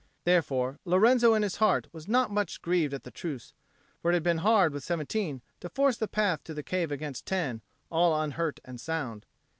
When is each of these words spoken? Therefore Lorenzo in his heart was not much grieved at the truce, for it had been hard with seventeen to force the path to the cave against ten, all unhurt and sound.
Therefore 0.23 0.79
Lorenzo 0.83 1.35
in 1.35 1.43
his 1.43 1.57
heart 1.57 1.87
was 1.93 2.07
not 2.07 2.31
much 2.31 2.63
grieved 2.63 2.91
at 2.91 3.03
the 3.03 3.11
truce, 3.11 3.53
for 4.01 4.09
it 4.09 4.15
had 4.15 4.23
been 4.23 4.39
hard 4.39 4.73
with 4.73 4.83
seventeen 4.83 5.43
to 5.59 5.69
force 5.69 5.95
the 5.97 6.07
path 6.07 6.43
to 6.45 6.55
the 6.55 6.63
cave 6.63 6.91
against 6.91 7.27
ten, 7.27 7.61
all 7.91 8.19
unhurt 8.19 8.59
and 8.65 8.81
sound. 8.81 9.27